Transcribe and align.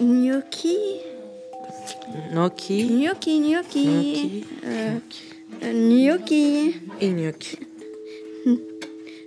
gnocchi, 0.00 0.76
Gnocchi? 2.32 2.84
gnocchi, 2.90 3.38
gnocchi, 3.40 3.84
Gnocchi. 3.86 4.46
euh, 4.64 4.98
euh, 5.62 5.72
gnocchi, 5.72 6.80
Et 7.00 7.10
gnocchi. 7.10 7.58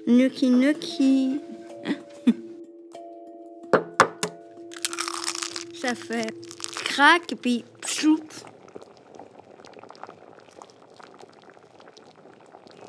gnocchi, 0.07 0.49
gnocchi. 0.49 1.39
Ça 5.73 5.95
fait 5.95 6.33
crac 6.83 7.31
et 7.31 7.35
puis 7.35 7.63
choup. 7.85 8.19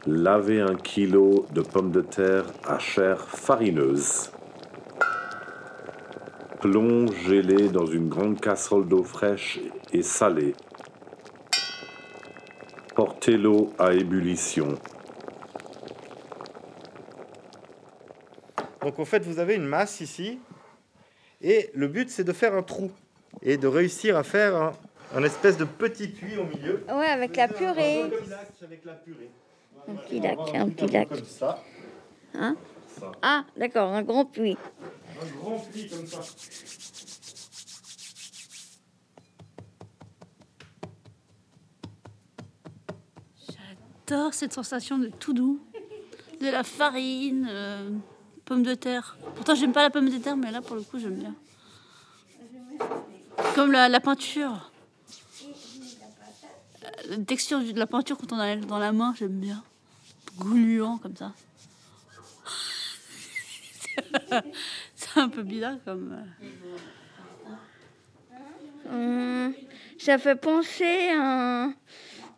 Lavez 0.06 0.60
un 0.60 0.74
kilo 0.76 1.46
de 1.52 1.60
pommes 1.60 1.92
de 1.92 2.00
terre 2.00 2.46
à 2.66 2.78
chair 2.78 3.28
farineuse. 3.28 4.30
Plongez-les 6.60 7.70
dans 7.70 7.86
une 7.86 8.10
grande 8.10 8.38
casserole 8.38 8.86
d'eau 8.86 9.02
fraîche 9.02 9.58
et 9.94 10.02
salée. 10.02 10.54
Portez 12.94 13.38
l'eau 13.38 13.72
à 13.78 13.94
ébullition. 13.94 14.74
Donc 18.82 18.98
en 18.98 19.04
fait, 19.06 19.24
vous 19.24 19.38
avez 19.38 19.54
une 19.54 19.64
masse 19.64 20.00
ici, 20.00 20.38
et 21.40 21.70
le 21.74 21.88
but 21.88 22.10
c'est 22.10 22.24
de 22.24 22.32
faire 22.32 22.54
un 22.54 22.62
trou 22.62 22.90
et 23.42 23.56
de 23.56 23.66
réussir 23.66 24.18
à 24.18 24.22
faire 24.22 24.54
un, 24.54 24.72
un 25.14 25.22
espèce 25.22 25.56
de 25.56 25.64
petit 25.64 26.08
puits 26.08 26.36
au 26.36 26.44
milieu. 26.44 26.84
Ouais, 26.88 27.06
avec 27.06 27.36
la 27.36 27.48
purée. 27.48 28.02
Un 28.02 28.08
petit 28.08 28.28
lac 28.28 28.50
avec 28.62 28.84
la 28.84 28.92
purée. 28.94 29.30
Un 29.88 29.94
petit 29.94 30.20
lac, 30.20 30.36
Voilà, 30.36 30.60
un 30.60 30.68
petit 30.68 30.86
lac. 30.88 31.08
Comme 31.08 31.24
ça. 31.24 31.62
Hein? 32.34 32.56
Ça. 32.98 33.12
Ah, 33.22 33.44
d'accord, 33.56 33.94
un 33.94 34.02
grand 34.02 34.26
puits. 34.26 34.58
Un 35.20 35.26
grand 35.38 35.58
puits 35.58 35.88
comme 35.88 36.06
ça. 36.06 36.20
J'adore 44.08 44.32
cette 44.34 44.52
sensation 44.52 44.98
de 44.98 45.08
tout 45.08 45.32
doux, 45.32 45.60
de 46.40 46.48
la 46.48 46.64
farine, 46.64 47.46
euh, 47.50 47.90
pomme 48.44 48.62
de 48.62 48.74
terre. 48.74 49.16
Pourtant, 49.34 49.54
j'aime 49.54 49.72
pas 49.72 49.82
la 49.82 49.90
pomme 49.90 50.08
de 50.08 50.18
terre, 50.18 50.36
mais 50.36 50.50
là, 50.50 50.62
pour 50.62 50.76
le 50.76 50.82
coup, 50.82 50.98
j'aime 50.98 51.16
bien. 51.16 51.34
Comme 53.54 53.72
la, 53.72 53.88
la 53.88 54.00
peinture. 54.00 54.72
La 57.08 57.18
texture 57.18 57.60
de 57.60 57.78
la 57.78 57.86
peinture 57.86 58.16
quand 58.16 58.32
on 58.32 58.38
a 58.38 58.56
dans 58.56 58.78
la 58.78 58.92
main, 58.92 59.14
j'aime 59.18 59.38
bien. 59.38 59.62
Gluant 60.38 60.96
comme 60.98 61.16
ça. 61.16 61.32
C'est 65.12 65.20
un 65.20 65.28
peu 65.28 65.42
bizarre 65.42 65.76
comme. 65.84 66.12
euh, 66.12 66.24
Hum, 68.92 69.54
ça 69.98 70.18
fait 70.18 70.34
penser 70.34 71.10
à- 71.16 71.68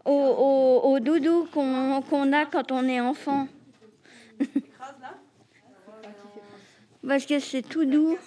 au, 0.05 0.11
au, 0.13 0.81
au 0.91 1.01
doudou 1.01 1.47
qu'on 1.53 2.03
qu'on 2.03 2.31
a 2.33 2.45
quand 2.47 2.71
on 2.73 2.87
est 2.89 3.01
enfant. 3.01 3.47
Parce 7.09 7.25
que 7.25 7.39
c'est 7.39 7.63
tout 7.63 7.85
doux. 7.87 8.19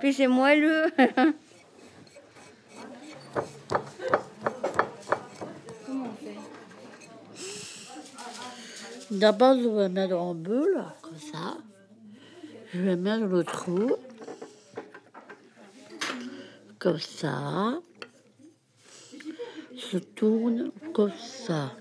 Puis 0.00 0.14
c'est 0.14 0.26
moelleux. 0.26 0.86
D'abord, 9.10 9.56
je 9.60 9.68
vais 9.68 9.88
mettre 9.88 10.16
en 10.16 10.34
bulle, 10.34 10.84
comme 11.02 11.18
ça. 11.18 11.56
Je 12.72 12.80
vais 12.80 12.96
mettre 12.96 13.26
le 13.26 13.44
trou. 13.44 13.92
Comme 16.78 16.98
ça. 16.98 17.78
Je 19.76 19.98
tourne 19.98 20.72
comme 20.94 21.12
ça. 21.18 21.72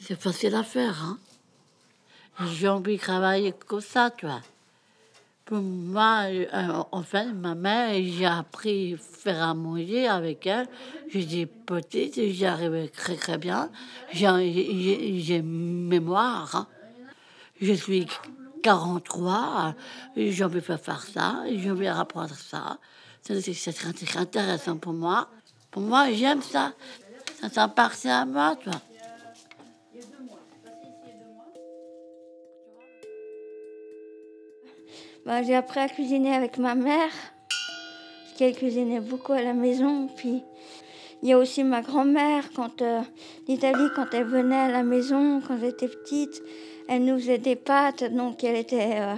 C'est 0.00 0.20
facile 0.20 0.54
à 0.54 0.62
faire, 0.62 1.02
hein. 1.02 1.18
J'ai 2.52 2.68
envie 2.68 2.96
de 2.96 3.00
travailler 3.00 3.52
comme 3.66 3.80
ça, 3.80 4.10
tu 4.16 4.26
vois. 4.26 4.42
Pour 5.46 5.58
moi, 5.58 6.24
euh, 6.24 6.82
en 6.92 7.02
fait, 7.02 7.32
ma 7.32 7.54
mère, 7.54 7.94
j'ai 8.02 8.26
appris 8.26 8.94
à 8.94 8.96
faire 8.98 9.42
à 9.42 9.54
manger 9.54 10.06
avec 10.06 10.46
elle. 10.46 10.66
J'étais 11.08 11.46
petite, 11.46 12.14
j'y 12.14 12.44
arrivais 12.44 12.88
très 12.88 13.16
très 13.16 13.38
bien. 13.38 13.70
J'ai- 14.12 15.20
j'ai 15.20 15.40
mémoire. 15.42 16.54
hein. 16.56 16.66
Je 17.60 17.72
suis 17.72 18.06
43, 18.62 19.74
euh, 20.16 20.30
j'ai 20.30 20.44
envie 20.44 20.56
de 20.56 20.60
faire 20.60 21.02
ça, 21.02 21.42
j'ai 21.48 21.70
envie 21.70 21.86
d'apprendre 21.86 22.34
ça. 22.34 22.78
C'est 23.22 24.16
intéressant 24.16 24.76
pour 24.76 24.92
moi. 24.92 25.28
Pour 25.70 25.82
moi, 25.82 26.12
j'aime 26.12 26.42
ça. 26.42 26.72
Ça 27.40 27.50
t'appartient 27.50 28.08
à 28.08 28.24
moi, 28.24 28.56
toi. 28.56 28.74
Bah, 35.24 35.42
j'ai 35.42 35.56
appris 35.56 35.80
à 35.80 35.88
cuisiner 35.88 36.34
avec 36.34 36.56
ma 36.58 36.76
mère, 36.76 37.10
parce 37.48 38.38
qu'elle 38.38 38.54
cuisinait 38.54 39.00
beaucoup 39.00 39.32
à 39.32 39.42
la 39.42 39.54
maison. 39.54 40.08
Puis 40.16 40.42
il 41.22 41.28
y 41.28 41.32
a 41.32 41.38
aussi 41.38 41.64
ma 41.64 41.82
grand-mère, 41.82 42.44
quand 42.54 42.80
euh, 42.80 43.00
d'Italie, 43.48 43.88
quand 43.96 44.06
elle 44.12 44.26
venait 44.26 44.54
à 44.54 44.68
la 44.68 44.84
maison, 44.84 45.40
quand 45.40 45.58
j'étais 45.58 45.88
petite, 45.88 46.40
elle 46.88 47.04
nous 47.04 47.18
faisait 47.18 47.38
des 47.38 47.56
pâtes. 47.56 48.04
Donc 48.04 48.42
elle 48.44 48.56
était 48.56 49.00
euh, 49.00 49.14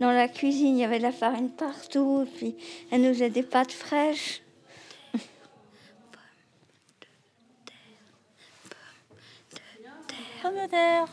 dans 0.00 0.10
la 0.12 0.28
cuisine, 0.28 0.76
il 0.76 0.80
y 0.80 0.84
avait 0.84 0.98
de 0.98 1.04
la 1.04 1.12
farine 1.12 1.50
partout. 1.50 2.26
Puis 2.36 2.56
elle 2.90 3.02
nous 3.02 3.12
faisait 3.14 3.30
des 3.30 3.42
pâtes 3.42 3.72
fraîches. 3.72 4.42
Pomme 10.42 10.54
de 10.54 10.68
terre. 10.68 11.06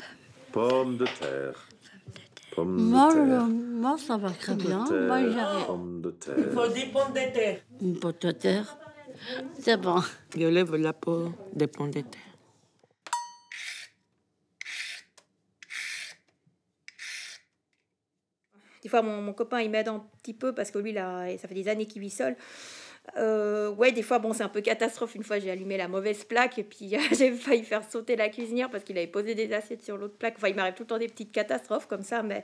Pommes 0.51 0.97
de 0.97 1.05
terre. 1.19 1.67
Pommes 2.55 2.89
Moi, 2.89 3.13
de 3.13 3.19
terre. 3.25 3.47
moi, 3.47 3.97
ça 3.97 4.17
va 4.17 4.29
très 4.29 4.53
Pommes 4.53 4.61
de 4.61 4.67
bien. 4.67 4.85
terre, 4.85 5.07
Moi, 5.07 5.29
j'arrive. 5.31 5.65
Pommes 5.65 6.01
de 6.01 6.11
terre. 6.11 6.35
des 6.73 6.85
pommes 6.85 7.13
de 7.13 7.33
terre. 7.33 7.59
Une 7.81 7.99
pomme 7.99 8.13
de 8.21 8.31
terre. 8.31 8.77
C'est 9.59 9.77
bon. 9.77 10.01
Je 10.37 10.45
lève 10.47 10.75
la 10.75 10.93
peau 10.93 11.31
des 11.53 11.67
pommes 11.67 11.91
de 11.91 12.01
terre. 12.01 12.21
Des 18.85 18.89
fois, 18.89 19.01
mon, 19.01 19.19
mon 19.19 19.33
copain, 19.33 19.61
il 19.61 19.71
m'aide 19.71 19.87
un 19.87 20.05
petit 20.21 20.35
peu 20.35 20.53
parce 20.53 20.69
que 20.69 20.77
lui, 20.77 20.93
là, 20.93 21.25
ça 21.39 21.47
fait 21.47 21.55
des 21.55 21.67
années 21.69 21.87
qu'il 21.87 22.03
vit 22.03 22.11
seul. 22.11 22.35
Euh, 23.17 23.71
ouais, 23.71 23.91
des 23.91 24.03
fois, 24.03 24.19
bon, 24.19 24.31
c'est 24.31 24.43
un 24.43 24.47
peu 24.47 24.61
catastrophe. 24.61 25.15
Une 25.15 25.23
fois, 25.23 25.39
j'ai 25.39 25.49
allumé 25.49 25.75
la 25.75 25.87
mauvaise 25.87 26.23
plaque 26.23 26.59
et 26.59 26.63
puis 26.63 26.95
j'ai 27.11 27.31
failli 27.31 27.63
faire 27.63 27.83
sauter 27.89 28.15
la 28.15 28.29
cuisinière 28.29 28.69
parce 28.69 28.83
qu'il 28.83 28.95
avait 28.99 29.07
posé 29.07 29.33
des 29.33 29.51
assiettes 29.53 29.81
sur 29.81 29.97
l'autre 29.97 30.17
plaque. 30.19 30.35
Enfin, 30.37 30.49
il 30.49 30.55
m'arrive 30.55 30.75
tout 30.75 30.83
le 30.83 30.87
temps 30.87 30.99
des 30.99 31.07
petites 31.07 31.31
catastrophes 31.31 31.87
comme 31.87 32.03
ça, 32.03 32.21
mais 32.21 32.43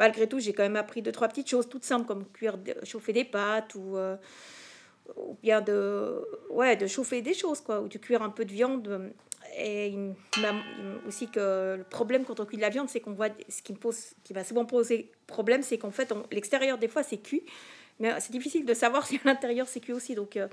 malgré 0.00 0.26
tout, 0.28 0.40
j'ai 0.40 0.52
quand 0.52 0.64
même 0.64 0.74
appris 0.74 1.00
deux, 1.00 1.12
trois 1.12 1.28
petites 1.28 1.48
choses 1.48 1.68
toutes 1.68 1.84
simples 1.84 2.08
comme 2.08 2.24
cuire, 2.32 2.58
chauffer 2.82 3.12
des 3.12 3.24
pâtes 3.24 3.76
ou, 3.76 3.96
euh, 3.96 4.16
ou 5.14 5.36
bien 5.40 5.60
de, 5.60 6.26
ouais, 6.50 6.74
de 6.74 6.88
chauffer 6.88 7.22
des 7.22 7.34
choses, 7.34 7.60
quoi, 7.60 7.80
ou 7.82 7.86
de 7.86 7.98
cuire 7.98 8.22
un 8.22 8.30
peu 8.30 8.44
de 8.44 8.52
viande. 8.52 9.12
Et 9.56 9.88
il 9.88 10.14
m'a 10.40 10.52
aussi 11.06 11.28
que 11.28 11.74
le 11.78 11.84
problème 11.84 12.24
quand 12.24 12.38
on 12.40 12.44
cuit 12.44 12.56
de 12.56 12.62
la 12.62 12.68
viande, 12.68 12.88
c'est 12.88 13.00
qu'on 13.00 13.12
voit 13.12 13.28
ce 13.48 13.62
qui 13.62 13.72
me 13.72 13.78
pose, 13.78 14.14
qui 14.24 14.32
va 14.32 14.44
souvent 14.44 14.64
poser 14.64 15.10
problème, 15.26 15.62
c'est 15.62 15.78
qu'en 15.78 15.90
fait, 15.90 16.12
on- 16.12 16.22
l'extérieur 16.30 16.78
des 16.78 16.86
fois 16.88 17.02
c'est 17.02 17.16
cuit, 17.18 17.42
mais 17.98 18.12
c'est 18.20 18.30
difficile 18.30 18.64
de 18.64 18.74
savoir 18.74 19.04
si 19.06 19.16
à 19.16 19.20
l'intérieur 19.24 19.66
c'est 19.66 19.80
cuit 19.80 19.92
aussi. 19.94 20.14
Donc 20.14 20.36
euh, 20.36 20.46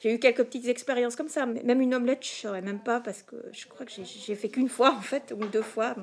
j'ai 0.00 0.12
eu 0.14 0.18
quelques 0.18 0.44
petites 0.44 0.66
expériences 0.68 1.16
comme 1.16 1.28
ça. 1.28 1.46
Même 1.46 1.80
une 1.80 1.94
omelette, 1.94 2.22
je 2.24 2.28
saurais 2.28 2.60
même 2.60 2.80
pas 2.80 3.00
parce 3.00 3.22
que 3.22 3.36
je 3.52 3.66
crois 3.66 3.86
que 3.86 3.92
j'ai- 3.92 4.04
j'ai 4.04 4.34
fait 4.34 4.48
qu'une 4.50 4.68
fois 4.68 4.90
en 4.94 5.00
fait 5.00 5.32
ou 5.36 5.44
deux 5.46 5.62
fois. 5.62 5.94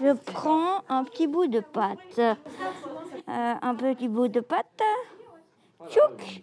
Je 0.00 0.12
prends 0.32 0.82
un 0.88 1.04
petit 1.04 1.26
bout 1.28 1.46
de 1.46 1.60
pâte. 1.60 1.98
Euh, 2.18 2.34
un 3.62 3.74
petit 3.76 4.08
bout 4.08 4.28
de 4.28 4.40
pâte. 4.40 4.66
Tchouk. 5.88 6.42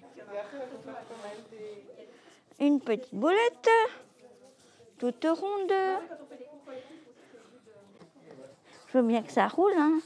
Une 2.59 2.79
petite 2.79 3.13
boulette. 3.13 3.69
Toute 4.97 5.25
ronde. 5.25 5.73
Je 8.87 8.97
veux 8.97 9.03
bien 9.07 9.23
que 9.23 9.31
ça 9.31 9.47
roule. 9.47 9.73
Hein. 9.77 9.99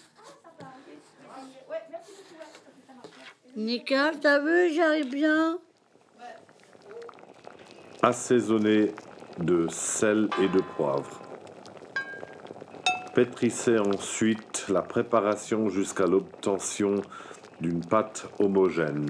Nickel, 3.56 4.20
t'as 4.22 4.40
vu, 4.40 4.74
j'arrive 4.74 5.10
bien. 5.10 5.58
Assaisonnez 8.02 8.94
de 9.40 9.68
sel 9.68 10.30
et 10.42 10.48
de 10.48 10.62
poivre. 10.76 11.22
Pétrissez 13.16 13.80
ensuite 13.80 14.68
la 14.70 14.84
préparation 14.84 15.70
jusqu'à 15.70 16.06
l'obtention 16.06 17.02
d'une 17.60 17.84
pâte 17.84 18.28
homogène. 18.40 19.10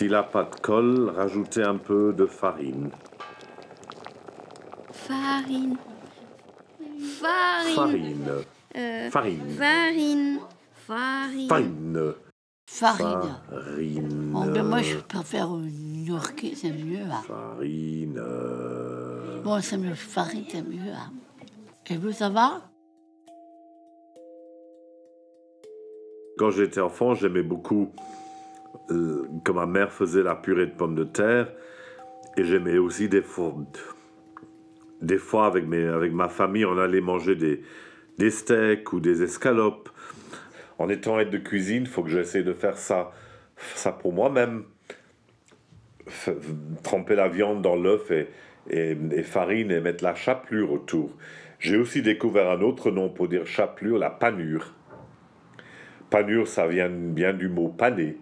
Si 0.00 0.08
la 0.08 0.22
pâte 0.22 0.62
colle, 0.62 1.10
rajoutez 1.14 1.62
un 1.62 1.76
peu 1.76 2.14
de 2.14 2.24
farine. 2.24 2.88
Farine. 4.90 5.76
farine. 7.20 7.74
Farine. 7.74 8.30
Euh, 8.78 9.10
Farine. 9.10 9.50
farine. 9.50 10.40
Farine. 10.72 11.48
Farine. 11.48 12.14
Farine. 12.66 13.34
Farine. 13.50 14.30
Bon, 14.32 14.46
ben 14.46 14.62
moi, 14.62 14.80
je 14.80 14.96
préfère 14.96 15.48
une 15.48 16.06
gnocchi, 16.06 16.56
c'est 16.56 16.72
mieux. 16.72 17.04
hein. 17.04 17.22
Farine. 17.28 18.22
Bon, 19.44 19.60
c'est 19.60 19.76
mieux, 19.76 19.92
farine, 19.94 20.44
c'est 20.48 20.62
mieux. 20.62 20.92
hein. 20.94 21.12
Et 21.90 21.98
vous, 21.98 22.12
ça 22.12 22.30
va? 22.30 22.62
Quand 26.38 26.50
j'étais 26.52 26.80
enfant, 26.80 27.12
j'aimais 27.12 27.42
beaucoup 27.42 27.92
euh, 28.90 29.28
que 29.44 29.52
ma 29.52 29.66
mère 29.66 29.92
faisait 29.92 30.22
la 30.22 30.34
purée 30.34 30.66
de 30.66 30.72
pommes 30.72 30.94
de 30.94 31.04
terre. 31.04 31.52
Et 32.36 32.44
j'aimais 32.44 32.78
aussi 32.78 33.08
des 33.08 33.22
fois, 33.22 33.54
des 35.02 35.18
fois 35.18 35.46
avec, 35.46 35.66
mes, 35.66 35.84
avec 35.84 36.12
ma 36.12 36.28
famille, 36.28 36.64
on 36.64 36.78
allait 36.78 37.00
manger 37.00 37.34
des, 37.34 37.62
des 38.18 38.30
steaks 38.30 38.92
ou 38.92 39.00
des 39.00 39.22
escalopes. 39.22 39.88
En 40.78 40.88
étant 40.88 41.18
aide 41.18 41.30
de 41.30 41.38
cuisine, 41.38 41.82
il 41.82 41.88
faut 41.88 42.02
que 42.02 42.10
j'essaie 42.10 42.42
de 42.42 42.52
faire 42.52 42.78
ça, 42.78 43.12
ça 43.56 43.92
pour 43.92 44.12
moi-même. 44.12 44.64
Tremper 46.82 47.14
la 47.14 47.28
viande 47.28 47.62
dans 47.62 47.76
l'œuf 47.76 48.10
et, 48.10 48.28
et, 48.68 48.96
et 49.12 49.22
farine 49.22 49.70
et 49.70 49.80
mettre 49.80 50.02
la 50.02 50.14
chapelure 50.14 50.72
autour. 50.72 51.10
J'ai 51.58 51.76
aussi 51.76 52.00
découvert 52.00 52.50
un 52.50 52.62
autre 52.62 52.90
nom 52.90 53.10
pour 53.10 53.28
dire 53.28 53.46
chapelure, 53.46 53.98
la 53.98 54.10
panure. 54.10 54.72
Panure, 56.08 56.48
ça 56.48 56.66
vient 56.66 56.88
bien 56.88 57.34
du 57.34 57.48
mot 57.48 57.68
pané. 57.68 58.16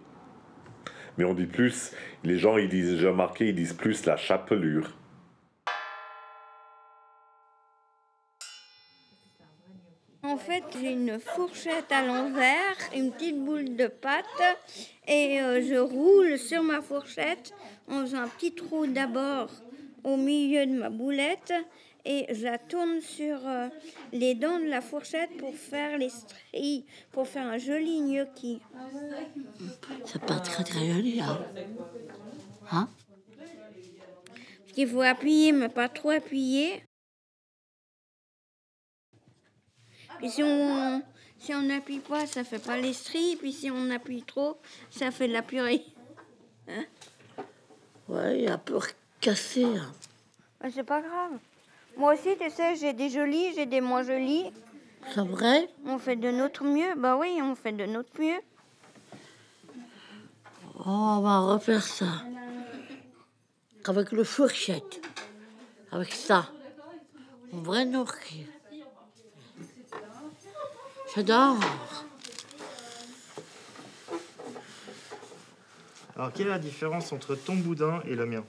Mais 1.19 1.25
on 1.25 1.33
dit 1.33 1.47
plus, 1.47 1.91
les 2.23 2.37
gens, 2.37 2.55
ils 2.55 2.69
disent, 2.69 2.97
j'ai 2.97 3.09
remarqué, 3.09 3.49
ils 3.49 3.55
disent 3.55 3.73
plus 3.73 4.05
la 4.05 4.15
chapelure. 4.15 4.95
En 10.23 10.37
fait, 10.37 10.63
j'ai 10.79 10.93
une 10.93 11.19
fourchette 11.19 11.91
à 11.91 12.05
l'envers, 12.05 12.77
une 12.95 13.11
petite 13.11 13.37
boule 13.37 13.75
de 13.75 13.87
pâte, 13.87 14.23
et 15.09 15.41
euh, 15.41 15.61
je 15.61 15.75
roule 15.75 16.37
sur 16.37 16.63
ma 16.63 16.81
fourchette 16.81 17.53
en 17.89 17.99
faisant 18.03 18.21
un 18.21 18.29
petit 18.29 18.55
trou 18.55 18.87
d'abord 18.87 19.49
au 20.05 20.15
milieu 20.15 20.65
de 20.65 20.79
ma 20.79 20.89
boulette, 20.89 21.53
et 22.05 22.25
je 22.33 22.43
la 22.45 22.57
tourne 22.57 23.01
sur 23.01 23.45
euh, 23.47 23.67
les 24.11 24.35
dents 24.35 24.59
de 24.59 24.65
la 24.67 24.81
fourchette 24.81 25.31
pour 25.37 25.53
faire 25.55 25.97
les 25.97 26.09
stries, 26.09 26.85
pour 27.11 27.27
faire 27.27 27.45
un 27.47 27.57
joli 27.57 28.01
gnocchi. 28.01 28.61
C'est 30.05 30.21
pas 30.23 30.39
très 30.39 30.63
très 30.63 30.85
joli, 30.93 31.21
hein 31.21 31.39
Hein? 32.71 32.87
Parce 33.37 34.73
qu'il 34.73 34.87
faut 34.87 35.01
appuyer, 35.01 35.51
mais 35.51 35.69
pas 35.69 35.89
trop 35.89 36.09
appuyer. 36.11 36.83
Puis 40.17 40.29
si 40.31 40.43
on 40.43 41.01
si 41.39 41.53
on 41.53 41.61
n'appuie 41.63 41.99
pas, 41.99 42.27
ça 42.27 42.43
fait 42.43 42.59
pas 42.59 42.77
les 42.77 42.93
stries. 42.93 43.37
Puis 43.37 43.53
si 43.53 43.71
on 43.71 43.89
appuie 43.91 44.23
trop, 44.23 44.57
ça 44.91 45.11
fait 45.11 45.27
de 45.27 45.33
la 45.33 45.41
purée. 45.41 45.83
Ouais, 48.07 48.39
il 48.39 48.45
est 48.45 48.49
un 48.49 48.57
peu 48.57 48.79
cassé. 49.21 49.65
hein. 49.65 49.91
Bah, 50.59 50.67
c'est 50.73 50.83
pas 50.83 51.01
grave. 51.01 51.39
Moi 51.99 52.13
aussi, 52.13 52.29
tu 52.39 52.49
sais, 52.49 52.77
j'ai 52.77 52.93
des 52.93 53.09
jolis, 53.09 53.53
j'ai 53.55 53.65
des 53.65 53.81
moins 53.81 54.03
jolis. 54.03 54.53
C'est 55.13 55.19
vrai? 55.19 55.69
On 55.85 55.99
fait 55.99 56.15
de 56.15 56.31
notre 56.31 56.63
mieux. 56.63 56.95
Bah 56.95 57.17
oui, 57.17 57.41
on 57.43 57.55
fait 57.55 57.73
de 57.73 57.85
notre 57.85 58.17
mieux. 58.17 58.39
Oh, 60.77 60.85
on 60.85 61.19
va 61.19 61.39
refaire 61.39 61.83
ça. 61.83 62.23
Avec 63.83 64.13
le 64.13 64.23
fourchette. 64.23 65.05
Avec 65.91 66.13
ça. 66.13 66.49
Un 67.53 67.61
vrai 67.61 67.85
gnocchi. 67.85 68.45
J'adore. 71.13 71.57
Alors, 76.15 76.31
quelle 76.31 76.47
est 76.47 76.51
la 76.51 76.59
différence 76.59 77.11
entre 77.11 77.35
ton 77.35 77.55
boudin 77.55 78.01
et 78.05 78.15
le 78.15 78.25
mien? 78.25 78.45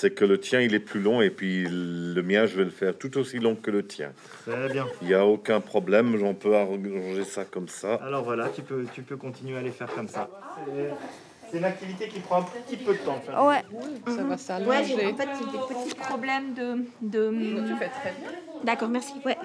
C'est 0.00 0.12
que 0.12 0.24
le 0.24 0.40
tien, 0.40 0.62
il 0.62 0.72
est 0.74 0.78
plus 0.80 1.00
long 1.02 1.20
et 1.20 1.28
puis 1.28 1.66
le 1.68 2.22
mien, 2.22 2.46
je 2.46 2.56
vais 2.56 2.64
le 2.64 2.70
faire 2.70 2.96
tout 2.96 3.18
aussi 3.18 3.38
long 3.38 3.54
que 3.54 3.70
le 3.70 3.86
tien. 3.86 4.12
Très 4.46 4.70
bien. 4.70 4.86
Il 5.02 5.08
n'y 5.08 5.12
a 5.12 5.26
aucun 5.26 5.60
problème, 5.60 6.16
j'en 6.16 6.32
peux 6.32 6.56
arranger 6.56 7.22
ça 7.24 7.44
comme 7.44 7.68
ça. 7.68 7.96
Alors 7.96 8.24
voilà, 8.24 8.48
tu 8.48 8.62
peux, 8.62 8.86
tu 8.94 9.02
peux 9.02 9.18
continuer 9.18 9.58
à 9.58 9.60
les 9.62 9.70
faire 9.70 9.92
comme 9.94 10.08
ça. 10.08 10.30
C'est- 10.56 11.58
une 11.58 11.64
activité 11.64 12.08
qui 12.08 12.20
prend 12.20 12.40
un 12.40 12.44
petit 12.44 12.78
peu 12.78 12.94
de 12.94 12.98
temps. 13.00 13.20
faire. 13.20 13.44
Ouais. 13.44 13.62
Ça 14.06 14.22
va 14.22 14.30
Ouais, 14.30 14.36
s'allonger. 14.38 14.84
j'ai 14.96 15.06
en 15.06 15.16
fait 15.16 15.26
des 15.26 15.58
petits 15.58 15.94
problèmes 15.96 16.54
de. 16.54 16.76
de... 17.02 17.66
Tu 17.68 17.76
fais 17.76 17.88
très 17.90 18.12
bien. 18.12 18.30
D'accord, 18.64 18.88
merci. 18.88 19.20
Ouais. 19.26 19.36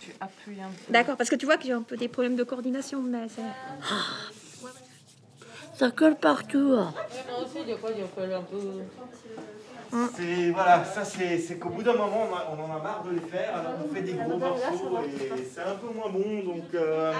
Tu 0.00 0.10
appuies 0.20 0.60
un 0.60 0.68
peu. 0.68 0.92
D'accord, 0.92 1.16
parce 1.16 1.30
que 1.30 1.36
tu 1.36 1.46
vois 1.46 1.56
que 1.56 1.64
j'ai 1.64 1.72
un 1.72 1.80
peu 1.82 1.96
des 1.96 2.08
problèmes 2.08 2.36
de 2.36 2.44
coordination, 2.44 3.00
mais 3.00 3.26
c'est. 3.30 3.40
Ça 5.78 5.90
colle 5.90 6.16
partout. 6.16 6.74
hein. 6.76 6.92
C'est 10.16 10.50
voilà, 10.50 10.84
ça 10.84 11.04
c'est 11.04 11.38
c'est 11.38 11.56
qu'au 11.58 11.70
bout 11.70 11.82
d'un 11.82 11.94
moment 11.94 12.26
on, 12.30 12.34
a- 12.34 12.48
on 12.56 12.60
en 12.70 12.76
a 12.76 12.82
marre 12.82 13.02
de 13.04 13.12
les 13.14 13.20
faire, 13.20 13.56
alors 13.56 13.72
on 13.88 13.94
fait 13.94 14.02
des 14.02 14.12
gros 14.12 14.36
morceaux 14.36 14.98
et 15.06 15.44
c'est 15.54 15.62
un 15.62 15.74
peu 15.76 15.86
moins 15.94 16.10
bon, 16.10 16.42
donc 16.54 16.64
euh, 16.74 17.12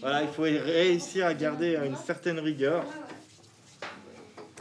voilà, 0.00 0.22
il 0.22 0.28
faut 0.28 0.42
réussir 0.42 1.26
à 1.26 1.34
garder 1.34 1.78
une 1.84 1.96
certaine 1.96 2.38
rigueur. 2.38 2.84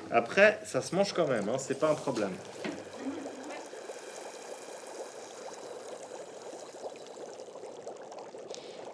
Après, 0.10 0.60
ça 0.66 0.82
se 0.82 0.94
mange 0.96 1.14
quand 1.14 1.28
même, 1.28 1.48
hein, 1.50 1.58
c'est 1.58 1.80
pas 1.80 1.90
un 1.92 1.96
problème. 1.96 2.32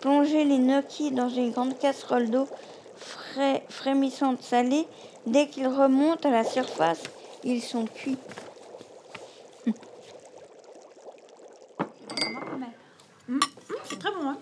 Plongez 0.02 0.44
les 0.44 0.60
gnocchis 0.60 1.12
dans 1.12 1.30
une 1.30 1.52
grande 1.52 1.78
casserole 1.78 2.30
d'eau 2.30 2.48
frais- 2.96 3.64
frémissante 3.70 4.42
salée. 4.42 4.88
Dès 5.26 5.48
qu'ils 5.48 5.68
remontent 5.68 6.30
à 6.30 6.32
la 6.32 6.44
surface, 6.44 7.04
ils 7.44 7.62
sont 7.62 7.86
cuits. 7.86 8.18
C'est 13.86 14.00
très 14.00 14.12
bon, 14.12 14.30
hein. 14.30 14.38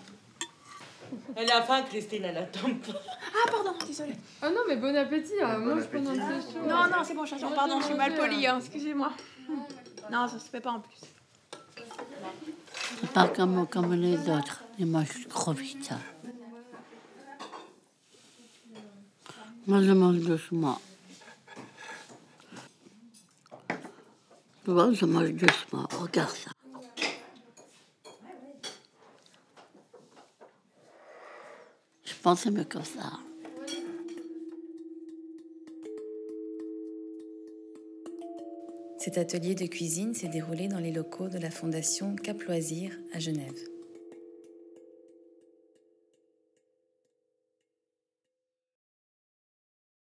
Elle 1.36 1.52
a 1.52 1.62
faim, 1.62 1.84
Christine, 1.84 2.24
elle 2.26 2.38
attend 2.38 2.68
pas. 2.86 3.00
Ah, 3.34 3.50
pardon, 3.52 3.74
désolée. 3.86 4.16
Oh 4.44 4.48
non, 4.50 4.62
mais 4.68 4.76
bon 4.76 4.96
appétit. 4.96 5.34
hein. 5.44 5.60
Pendant 5.92 6.14
que 6.14 6.20
c'est 6.42 6.54
chaud. 6.54 6.60
Non, 6.68 6.84
non, 6.88 7.04
c'est 7.04 7.14
bon, 7.14 7.26
chaton, 7.26 7.52
pardon, 7.56 7.80
je 7.80 7.86
suis 7.86 7.96
mal 7.96 8.16
polie, 8.16 8.46
hein, 8.48 8.58
excusez-moi. 8.60 9.12
Non, 10.12 10.28
ça 10.28 10.40
se 10.40 10.50
fait 10.50 10.62
pas 10.62 10.72
en 10.72 10.80
plus. 10.80 11.00
C'est 13.02 13.12
pas 13.12 13.28
comme, 13.28 13.68
comme 13.68 13.94
les 13.94 14.18
autres. 14.30 14.64
Ils 14.80 14.86
mangent 14.88 15.28
trop 15.30 15.54
vite. 15.54 15.90
hein. 15.92 16.00
Moi, 19.68 19.82
je 19.82 19.92
mange 19.92 20.18
doucement. 20.20 20.80
Tu 24.64 24.72
vois, 24.72 24.92
je 24.94 25.06
mange 25.06 25.32
doucement. 25.32 25.88
Regarde 26.00 26.30
ça. 26.30 26.52
Que 32.26 32.36
c'est 32.36 32.50
mieux 32.50 32.64
comme 32.64 32.84
ça. 32.84 33.20
Cet 38.98 39.20
atelier 39.20 39.54
de 39.54 39.68
cuisine 39.68 40.16
s'est 40.16 40.28
déroulé 40.28 40.68
dans 40.68 40.80
les 40.80 40.92
locaux 40.92 41.30
de 41.30 41.38
la 41.38 41.52
Fondation 41.52 42.16
Cap 42.16 42.42
Loisirs 42.42 42.98
à 43.14 43.20
Genève. 43.20 43.75